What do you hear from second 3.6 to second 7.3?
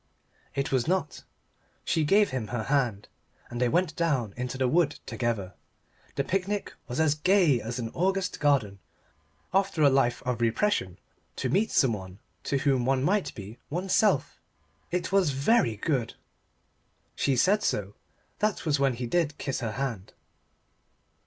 they went down into the wood together. The picnic was